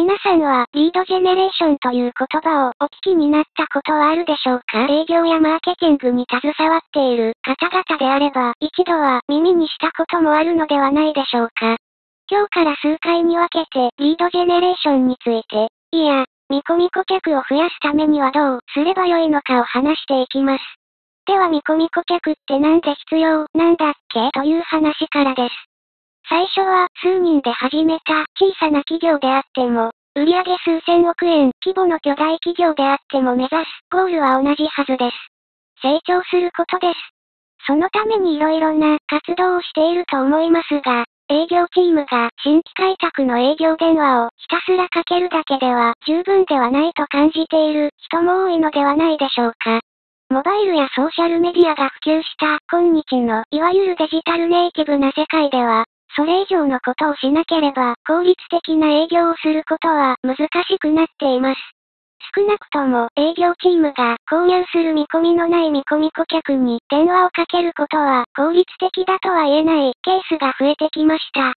[0.00, 4.88] 皆さんは、リードジェネレーションという言葉をお聞きになったことはあるでしょうか？
[4.88, 11.76] 営業やマーケティングに携わっている方々であれば、一度は耳にしたこともあるのではないでしょうか？
[12.30, 20.64] 今日から数回に分けて、リードジェネレーションについて、いや、見込み顧客を増やすためにはどうすればよいのかを話していきます。
[21.26, 24.30] では見込み顧客ってなんで必要なんだっけ？
[24.32, 25.69] という話からです。
[26.30, 35.16] 最初は数人で始めた小さな企業であっても、売上数千億円規模の巨大企業であっても目指すゴールは同じはずです。
[35.82, 36.98] 成長することです。
[37.66, 49.80] そのために色々な活動をしていると思いますが、営業チームが新規開拓の営業電話をひたすらかけるだけでは十分ではないと感じている人も多いのではないでしょうか。
[50.30, 61.60] モバイルやソーシャルメディアが普及した今日のいわゆるデジタルネイティブな世界では、それ以上のことをしなければ効率的な営業をすることは難しくなっています。
[62.34, 71.54] 少なくとも営業チームが購入する見込みのない見込み顧客に電話をかけることは効率的だとは言えないケースが増えてきました。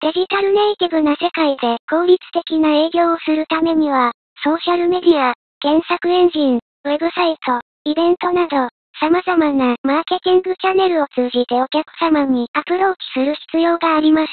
[0.00, 14.32] デジタルネイティブな世界で効率的な営業をするためには、ソーシャルメディア、検索エンジン、ウェブサイト、イベントなど、様々なマーケティングチャンネルを通じてお客様にアプローチする必要があります。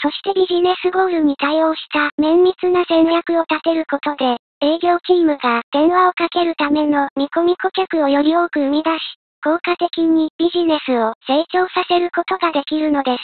[0.00, 9.02] そしてビジネスゴールに対応した綿密な戦略を立てることで、営業チームが電話をかけるための見込み顧客をより多く生み出し、
[9.42, 13.22] 効果的にビジネスを成長させることができるのです。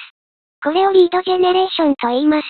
[0.63, 2.49] これをリードジェネレーションと言います。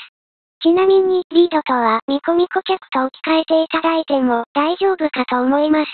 [0.62, 5.90] ちなみに、リードとは見込み顧客と置き換えていただいても大丈夫かと思います。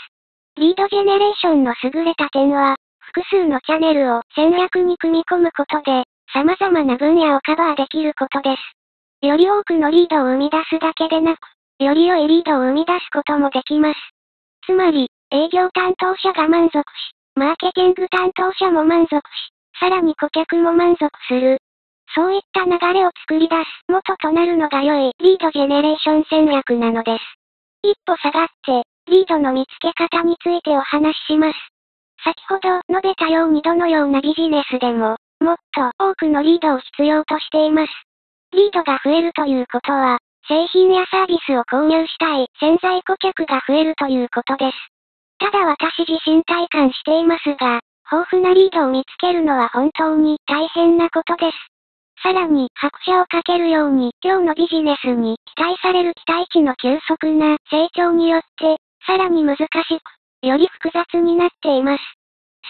[0.61, 8.57] リードジェネレーションの優れた点は、複数のチャンネルを戦略に組み込むことで、様々な分野をカバーできることで
[9.23, 9.27] す。
[9.27, 11.41] より多くのリードを生み出すだけでなく、
[11.83, 13.99] より良いリードを生み出すこともできます。
[14.67, 16.85] つまり、営業担当者が満足し、
[17.37, 19.21] マーケティング担当者も満足し、
[19.81, 21.57] さらに顧客も満足する。
[22.15, 27.25] そういった流れを作り出す元となるのが良いリードジェネレーション戦略なのです。
[27.83, 31.59] 一歩下がって、リードの見つけ方についてお話しします。
[32.23, 37.93] 先ほど述べたようにどのようなビジネスでも、もっと多くのリードを必要としています。
[38.53, 44.77] リードが増えるということは、製品やサービスを購入したい潜在顧客が増えるということです。
[45.39, 47.81] ただ私自身体感していますが、
[48.13, 51.57] 豊富なリードを見つけるのは本当に大変なことです。
[52.23, 58.77] さらに、拍車をかけるように、今日のビジネスに期待される期待値の急速な成長によって、
[59.07, 62.03] さらに難しく、より複雑になっています。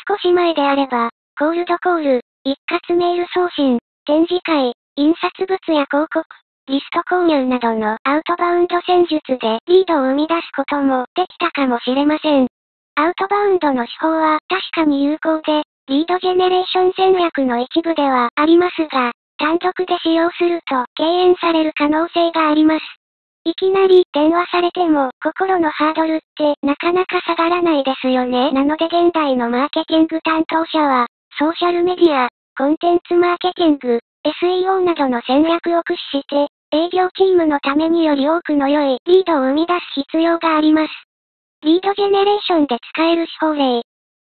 [0.08, 6.24] 少し前であれば、コールドコール、一括メール送信、展示会、印刷物や広告、
[6.66, 12.46] リスト購入などのアウトバウンド戦術でリードを生み出すこともできたかもしれません。
[12.94, 22.99] アウトバウンドの手法は確かに有効で、リードジェネレーション戦略の一部ではありますが、単独で使用すると敬遠される可能性があります。
[23.44, 28.52] いきなり電話されても心のハードルってなかなか下がらないですよね。
[28.52, 31.06] なので現代のマーケティング担当者は、
[31.38, 34.00] ソーシャルメディア、コンテンツマーケティング、
[34.42, 40.92] SEO などの戦略を駆使して、営業チームのためにより多くの良いリードを生み出す必要があります。
[41.62, 43.82] リードジェネレーションで使える手法例。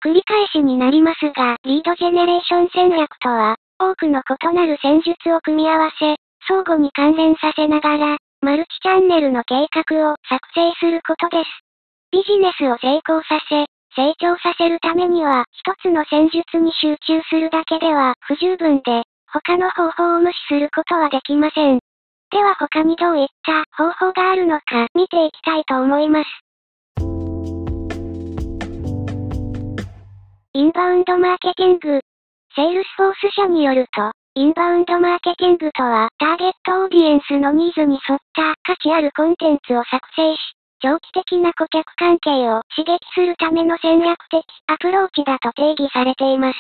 [0.03, 6.17] 繰り返しになりますが、リードジェネレーション戦略とは、多くの異なる戦術を組み合わせ、
[6.47, 11.49] 相互に関連させながら、マルチチャンネルの計画を作成することです。
[12.11, 13.65] ビジネスを成功させ、
[13.95, 19.03] 成長させるためには、一つの戦術に集中するだけでは不十分で、
[19.33, 21.79] 他の方法を無視することはできません。
[22.29, 26.29] では他にどういった方法があるのか見ていきたいと思います。
[30.53, 32.01] インバウンドマーケティング。
[32.55, 40.37] Salesforce 社によると、インバウンドマーケティングとは、ターゲットオーディエンスのニーズに沿った価値あるコンテンツを作成し、
[40.77, 46.59] 長期的な顧客関係を刺激するための戦略的アプローチだと定義されています。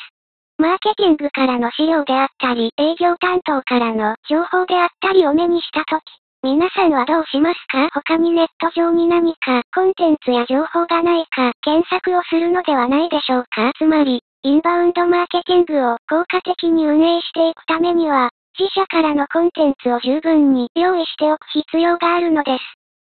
[0.57, 6.01] マーケティングからの資料であったり、営業担当からの情報であったりを目にしたとき、
[6.41, 7.89] 皆さんはどうしますか？
[7.93, 13.69] 他にネット上に何かコンテンツや情報がないか検索をするのではないでしょうか？
[13.77, 22.63] つまり、インバウンドマーケティングを効果的に運営していくためには、自社からのコンテンツを十分に用意しておく必要があるのです。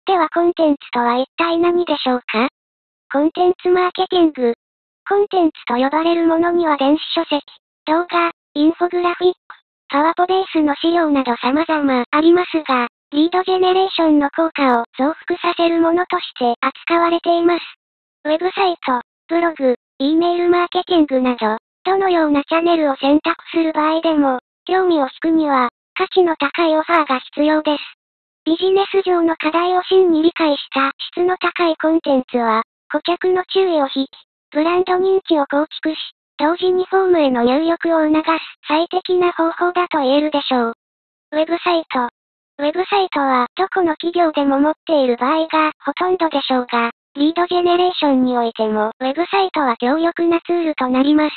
[0.05, 2.47] ではコンテンツとは一体何でしょうか？
[3.11, 4.53] コンテンツマーケティング。
[5.09, 7.41] コンテンツと呼ばれるものには電子書籍、
[7.85, 9.37] 動画、インフォグラフィック、
[9.89, 17.63] パワポベースの資料など様々ありますが、リードジェネレーションの効果を増幅させるものとして扱われています。
[18.25, 27.83] ウェブサイト、ブログ、E メールマーケティングなど、どのようなチャンネルを選択する場合でも、興味を引くには、価値の高いオファーが必要です。
[28.45, 32.61] ビジネス上の課題を真に理解した質の高いコンテンツは、
[32.91, 34.09] 顧客の注意を引き、
[34.51, 35.97] ブランド認知を構築し、
[36.37, 40.73] 同時にフォームへの入力を促す最適な方法だと言えるでしょう。
[41.31, 42.09] ウェブサイト。
[42.59, 51.35] ウェブサイトはどこの企業でも持っている場合がほとんどでしょうが、リードジェネレーションにおいてもウェブサイトは強力なツールとなります。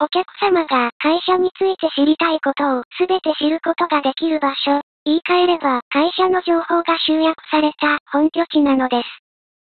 [0.00, 4.80] お客様が会社について知りたいことをすべて知ることができる場所。
[5.04, 9.08] 言い換えれば会社の情報が集約された本拠地なのです。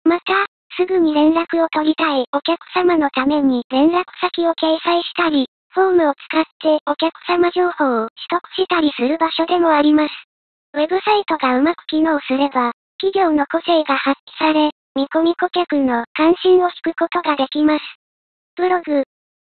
[0.06, 0.48] また、
[0.78, 10.14] すぐに連絡を取りたいお客様のために連絡先を掲載したり、フォームを使ってお客様情報を取得したりする場所でもあります。
[10.74, 12.72] ウェブサイトがうまく機能すれば、
[13.02, 17.84] 企業の個性が発揮され、見込み顧客の関心を引くことができます。
[18.58, 19.04] ブログ。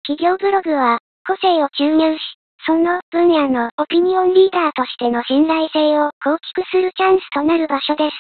[0.05, 2.21] 企業ブログは、個性を注入し、
[2.67, 8.17] その分野のオピニオンリーダーとしての信頼性を構築するチャンスとなる場所です。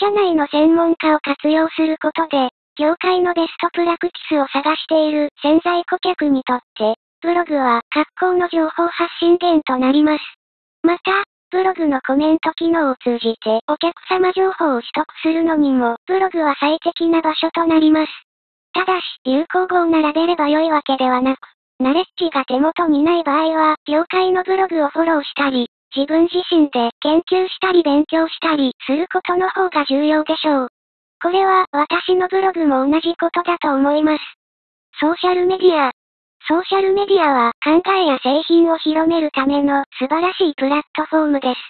[0.00, 10.24] 社内の専門家を活用することで、業界のベストプラクティスを探している潜在顧客にとって、ブログは格好の情報発信源となります。
[10.82, 11.22] また、
[11.56, 18.12] ブログのコメント機能を通じてお客様情報を取得するのにも、ブログは最適な場所となります。
[18.74, 21.38] ただし、流行語を並べれば良いわけではなく、
[21.80, 30.68] ナレッジが手元にない場合は、業界のブログをフォローしたり、自分自身で研究したり勉強したりすることの方が重要でしょう。
[31.22, 34.22] これは私のブログも同じことだと思います。
[35.00, 35.92] ソーシャルメディア。
[36.48, 41.60] ソーシャルメディアは考えや製品を広めるための素晴らしいプラットフォームです。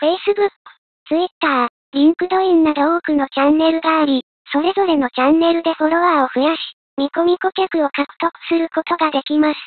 [0.00, 0.50] Facebook、
[1.08, 4.22] Twitter、LinkedIn など多くのチャンネルがあり、
[4.52, 6.60] それぞれのチャンネルでフォロワーを増やし、
[6.96, 9.60] 見込み顧客を獲得することができます。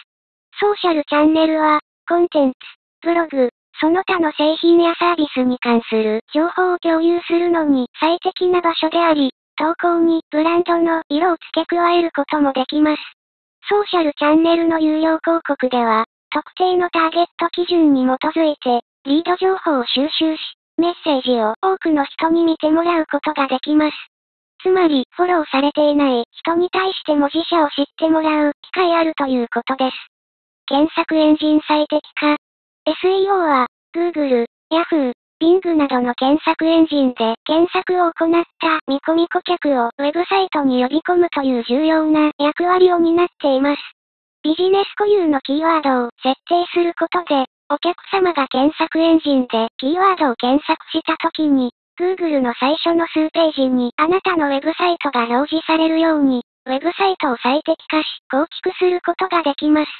[0.59, 2.57] ソーシャルチャンネルは、コンテンツ、
[3.01, 3.49] ブログ、
[3.79, 13.01] その他の製品やサービスに関する情報を共有するのに最適な場所であり、投稿にブランドの色を付け加えることもできます。
[13.69, 20.39] ソーシャルチャンネルの有料広告では、特定のターゲット基準に基づいて、リード情報を収集し、
[20.77, 23.97] メッセージを多くの人に見てもらうことができます。
[24.63, 29.95] つまり、フォローされていない人に対しても自社を知ってもらう機会あるということです。
[30.67, 32.35] 検索エンジン最適化。
[32.85, 43.81] SEO は、Google、Yahoo、Bing などの検索エンジンで検索を行った見込み顧客をウェブサイトに呼び込むという重要な役割を担っています。
[44.41, 59.91] ビジネス固有のキーワードを設定することで、お客様が検索エンジンでキーワードを検索したときに、Google の最初の数ページにあなたのウェブサイトが表示されるように、ウェブサイトを最適化し構築することができます。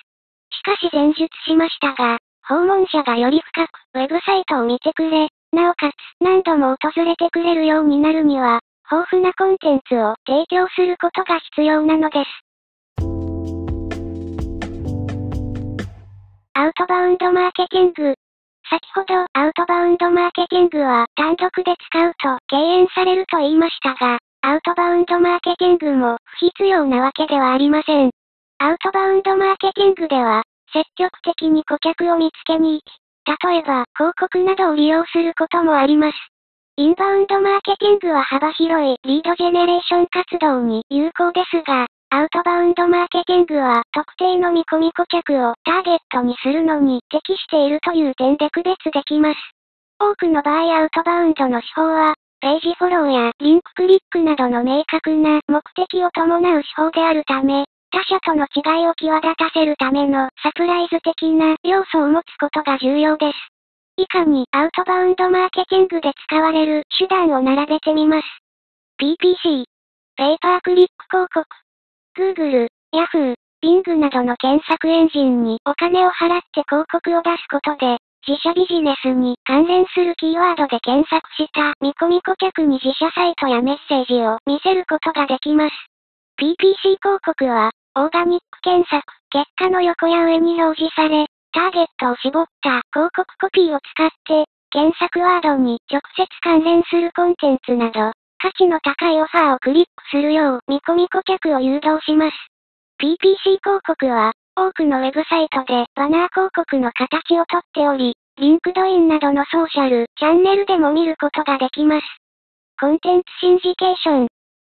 [0.56, 8.60] しかし前述しましたが、訪問者がより深くウェブサイトを見てくれ、なおかつ何度も訪れてくれるようになるには、
[8.92, 12.30] 豊富なコンテンツを提供することが必要なのです。
[16.56, 18.16] アウトバウンドマーケティング。
[18.70, 28.12] 先ほどアウトバウンドマーケティングは単独で使うと敬遠されると言いましたが、アウトバウンドマーケティングも不必要なわけではありません。
[28.60, 30.44] アウトバウンドマーケティングでは、
[30.74, 33.04] 積極的に顧客を見つけに行き、
[33.46, 36.18] 例えば広告などを利用することもあります。
[36.78, 49.40] インバウンドマーケティングは幅広いリードジェネレーション活動に有効ですが、アウトバウンドマーケティングは特定の見込み顧客をターゲットにするのに適しているという点で区別できます。
[50.00, 63.38] 多くの場合アウトバウンドの手法は、ページフォローやリンククリックなどの明確な目的を伴う手法であるため、他者との違いを際立たせるためのサプライズ的な要素を持つことが重要です。
[63.98, 68.26] 以下にアウトバウンドマーケティングで使われる手段を並べてみます。
[69.00, 69.66] PPC、
[70.18, 71.46] ペーパークリック広告、
[72.18, 85.76] Google、Yahoo、Bing などの検索エンジンにお金を払って広告を出すことで、自社ビジネスに関連するキーワードで検索した見込み顧客に自社サイトやメッセージを見せることができます。
[86.42, 102.38] PPC 広告は、オーガニック検索、結果の横や上に表示され、ターゲットを絞った広告コピーを使って、検索ワードに直接関連するコンテンツなど、価値の高いオファーをクリックするよう見込み顧客を誘導します。
[103.00, 112.08] PPC 広告は、多くのウェブサイトでバナー広告の形をとっており、 LinkedIn などのソーシャル、チャンネルでも見ることができます。
[112.80, 114.28] コンテンツシンジケーション。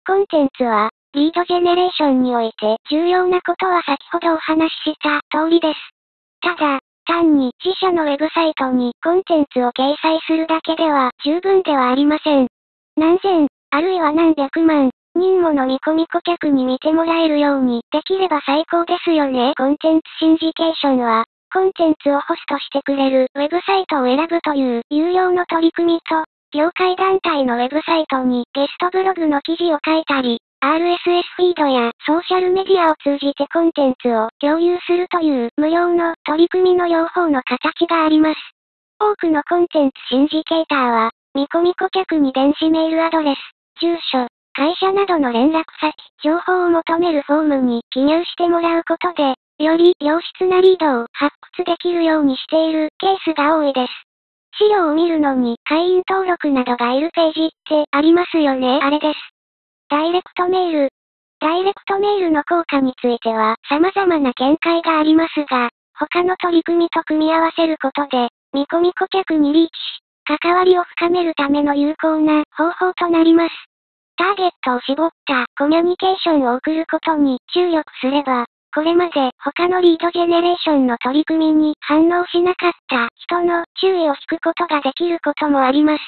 [0.08, 5.80] コンテンツは、リードジェネレーションにおいて重要なことは先ほどお話しした通りです。
[6.42, 12.48] ただ、単に自社のウェブサイトにコンテンツを掲載するだけでは十分ではありません。
[12.96, 19.54] 何千、あるいは何百万、人もの見込み顧客に見てもらえるようにできれば最高ですよね。
[19.58, 38.40] コンテンツシンジケーションは、コンテンツをホストしてくれるウェブサイトを選ぶという有料の取り組みと、業界団体のウェブサイトにゲストブログの記事を書いたり、RSS フィードやソーシャルメディアを通じてコンテンツを共有するという無料の取り組みの両方の形があります。
[39.00, 43.38] 多くのコンテンツシンジケーターは、見込み顧客に電子メールアドレス、
[43.80, 53.94] 住所、会社などの連絡先、情報を求めるフォームに記入してもらうことで、より良質なリードを発掘できるようにしているケースが多いです。
[54.58, 58.80] 資料を見るのに会員登録などがいるページってありますよね？
[58.84, 59.39] あれです。
[59.90, 60.90] ダイレクトメール。
[61.40, 73.56] ダイレクトメールの効果については様々な見解がありますが、他の取り組みと組み合わせることで、見込み顧客にリーチし、関わりを深めるための有効な方法となります。
[74.16, 86.04] ターゲットを絞ったコミュニケーションを送ることに注力すれば、これまで他のリードジェネレーションの取り組みに反応しなかった人の注意を引くことができることもあります。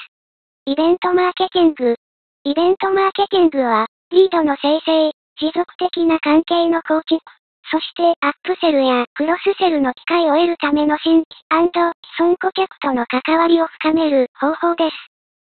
[0.66, 1.96] イベントマーケティング、
[2.44, 7.22] イベントマーケティングは、リードの生成、持続的な関係の構築、
[7.70, 14.96] そしてアップセルやクロスセルの機会を得るための新規既存顧客との関わりを深める方法です。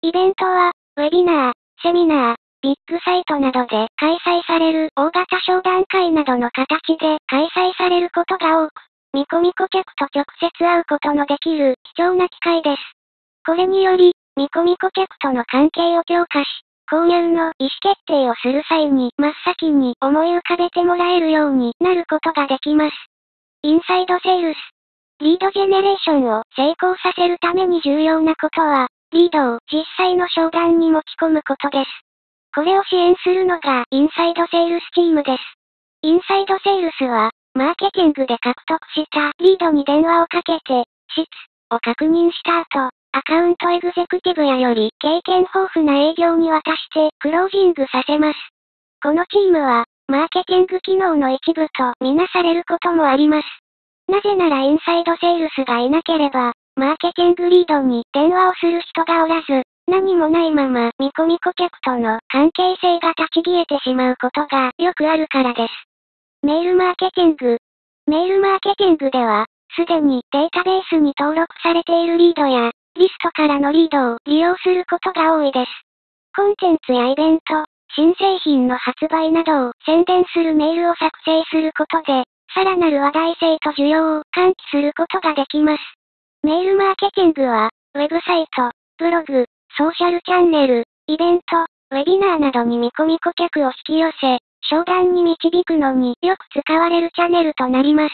[0.01, 1.53] イベントは、ウェビナー、
[1.84, 8.72] セミナー、ビッグサイトなどで開催される大型商談会などの形で開催されることが多く、
[9.13, 12.81] 見込み顧客と直接会うことのできる貴重な機会です。
[13.46, 16.48] これにより、見込み顧客との関係を強化し、
[16.91, 22.96] 購入の意思決定をする際に真っ先に思い浮かべてもらえるようになることができます。
[23.62, 24.58] インサイドセールス。
[25.19, 31.91] リードジェネレーションを成功させるために重要なことは、リードを実際の商談に持ち込むことです。
[32.55, 35.43] これを支援するのがインサイドセールスチームです。
[36.01, 41.27] インサイドセールスは、マーケティングで獲得したリードに電話をかけて、質
[41.69, 48.39] を確認した後、アカウントエグゼクティブやより経験豊富な営業に渡してクロージングさせます。
[49.01, 53.47] このチームは、マーケティング機能の一部とみなされることもあります。
[54.07, 65.73] なぜならインサイドセールスがいなければ、マーケティングリードに電話をする人がおらず、何もないまま見込み顧客との関係性が立ち消えてしまうことがよくあるからです。
[66.43, 67.57] メールマーケティング。
[68.05, 75.72] メールマーケティングでは、すでにデータベースに登録されているリードや、リストからのリードを利用することが多いです。
[76.36, 77.65] コンテンツやイベント、
[77.96, 85.84] 新製品の発売などを宣伝するメールを作成することで、さらなる話題性と需要を喚起することができます。
[86.43, 89.46] メールマーケティングは、ウェブサイト、ブログ、
[89.77, 98.13] ソーシャルチャンネル、イベント、ウェビナーなどに見込み顧客を引き寄せ、商談に導くのによく使われるチャンネルとなります。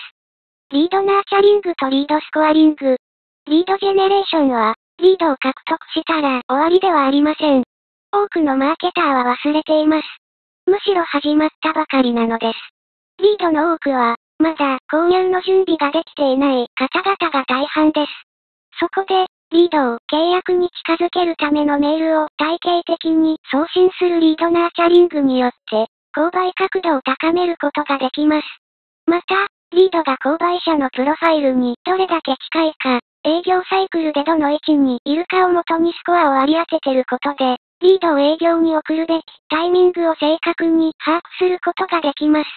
[0.72, 2.98] リードナーチャリングとリードスコアリング、
[3.48, 7.64] リードジェネレーションは、リードを獲得したら終わりではありません。
[8.12, 10.08] 多くのマーケターは忘れています。
[10.66, 12.58] むしろ始まったばかりなのです。
[13.22, 18.12] リードの多くは、まだ購入の準備ができていない方々が大半です。
[18.80, 25.86] そこで、リードを契約に近づけるためのメールを体系的に送信するリードナーチャリングによって、
[26.18, 28.48] 購買角度を高めることができます。
[29.06, 42.50] また、リードが購買者のプロファイルにどれだけ近いか、営業サイクルでどの位置にいるかをもとにスコアを割り当ててることで、リードを営業に送るべきタイミングを正確に把握することができます。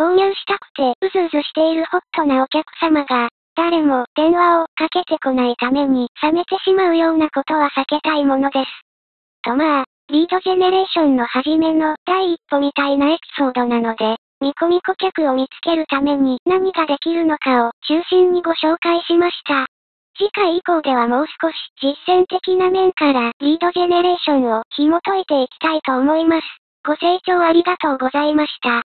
[0.00, 8.70] 購入したくてうずうずしているホットなお客様が、誰も電話をかけてこないために冷めてしまうようなことは避けたいものです。
[9.42, 19.66] とまあ、リードジェネレーションの初めの第一歩みたいなエピソードなので、見込み顧客を見つけるために何ができるのかを中心にご紹介しました。
[20.18, 26.46] 次回以降ではもう少し実践的な面からリードジェネレーションを紐解いていきたいと思います。
[26.84, 28.82] ご清聴ありがとうございました。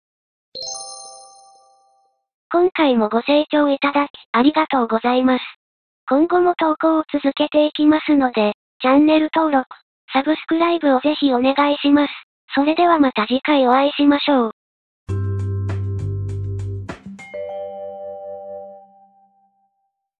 [2.51, 5.43] 今回もご清聴いただきありがとうございます。
[6.07, 9.65] 今後も投稿を続けていきますので、チャンネル登録、
[10.11, 12.13] サブスクライブをぜひお願いします。
[12.53, 14.51] それではまた次回お会いしましょう。